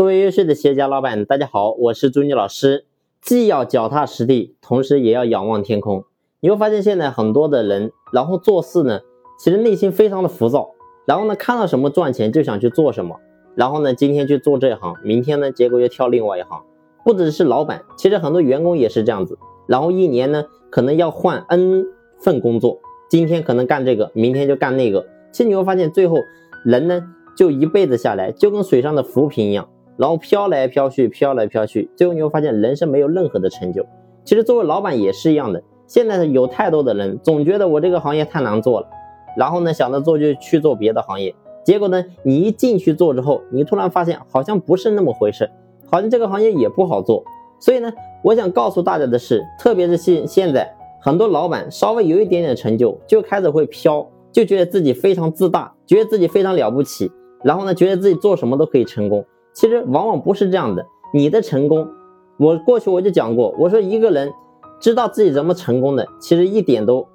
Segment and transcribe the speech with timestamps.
[0.00, 2.86] 各位优秀的企业家老板，大家好，我是朱妮老师。
[3.20, 6.04] 既要脚踏实地，同时也要仰望天空。
[6.40, 9.00] 你会发现现在很多的人，然后做事呢，
[9.38, 10.70] 其实内心非常的浮躁，
[11.04, 13.20] 然后呢看到什么赚钱就想去做什么，
[13.54, 16.62] 然后呢今天去做这一行，明天呢结果又跳另外一行。
[17.04, 19.38] 不只是老板，其实很多员工也是这样子。
[19.66, 21.84] 然后一年呢可能要换 N
[22.18, 22.80] 份工作，
[23.10, 25.06] 今天可能干这个，明天就干那个。
[25.30, 26.16] 其实你会发现最后
[26.64, 27.02] 人呢
[27.36, 29.68] 就一辈子下来就跟水上的浮萍一样。
[30.00, 33.84] 然后飘来飘去，飘来飘去，最后你会发现人生没有任何的成就。
[34.24, 35.62] 其实作为老板也是一样的。
[35.86, 38.88] 现在有太多的人总觉得我这个行业太难做了，
[39.36, 45.50] 然后呢想着做就去做别的行业，结果呢你一进去做之后，你突然发现好像不是那么回事，
[45.90, 47.22] 好像这个行业也不好做。
[47.58, 47.92] 所以呢，
[48.24, 57.12] 我想告诉大家的是，特别是现现在很多老板稍微有一点点成就，就开始会飘，就觉得自己非常自大，觉得自己非常了不起，
[57.44, 59.22] 然后呢觉得自己做什么都可以成功。
[59.52, 60.86] 其实往往不是这样的。
[61.12, 61.88] 你的成功，
[62.38, 64.32] 我过去我就讲过，我说一个人
[64.80, 67.06] 知道自己怎么成功的，其实一点都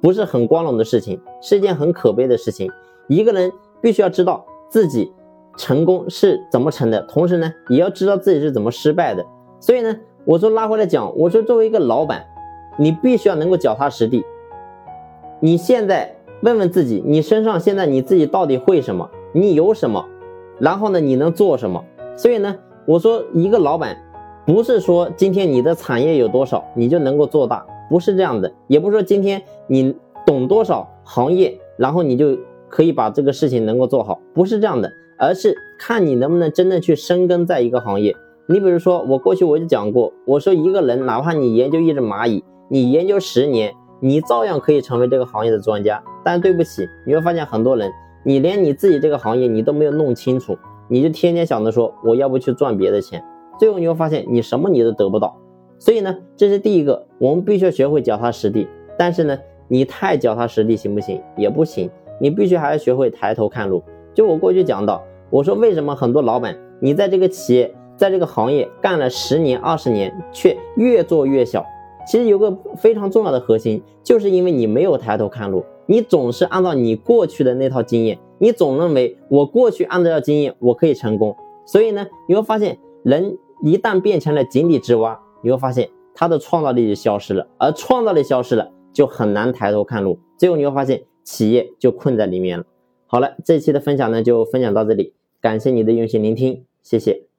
[0.00, 2.70] 不是很光荣的事情，是一件很可悲的事情。
[3.08, 3.50] 一个人
[3.80, 5.12] 必须要知道自己
[5.56, 9.24] 成功是怎么成的，同时呢，也要知道自己是怎么失败的。
[9.58, 12.24] 所以呢，我说拉回来讲，我说作为一个老板，
[12.78, 14.24] 你必须要能够脚踏实地。
[15.40, 19.08] 你现在问问自己，你身上现在你自己到底会什么？
[19.32, 20.06] 你有什么？
[20.60, 21.82] 然后呢，你能做什么？
[22.16, 22.54] 所以呢，
[22.86, 23.96] 我说一个老板，
[24.46, 28.52] 不是说今天你的产业有多少，你就能够做大，不是这样的。
[28.68, 29.94] 也不是说今天你
[30.26, 32.36] 懂多少行业，然后你就
[32.68, 34.92] 可以把这个事情能够做好，不是这样的。
[35.18, 38.16] 而是看你能不能真正去深耕在一个行业。
[38.46, 46.02] 你比如说，我过去我就讲过，我说一个人，哪怕你研究一只蚂蚁，你研究十年，你照样可以成为这个行业的专家。
[46.24, 47.92] 但对不起，你会发现很多人。
[48.22, 50.56] 你连你自己这个行业你都没有弄清楚，
[50.88, 53.24] 你就天天想着说我要不去赚别的钱，
[53.58, 55.36] 最后你会发现你什么你都得不到。
[55.78, 58.68] 所以呢，这是第一个，我们必须要学会脚踏实地。
[58.98, 61.22] 但是呢，你太脚踏实地行不行？
[61.36, 61.88] 也不行。
[62.20, 63.82] 你必须还要学会抬头看路。
[64.12, 71.64] 就我过去讲到，我说为什么很多老板你在这个企业在这个行业干了十年二十年，却越做越小？
[72.06, 75.64] 其实有个非常重要的核心，就是因为你没有抬头看路。
[75.86, 81.34] 你总是按照你过去的那套经验，你总认为我过去按照经验我可以成功，
[81.66, 92.64] 所以呢，你会发现人一旦变成了井底之蛙，你会发现他的创造力就消失了，而创造力消失了，就很难抬头看路，最后你会发现企业就困在里面了。
[93.06, 97.29] 好了，这期的分享呢就分享到这里，感谢你的用心聆听，谢谢。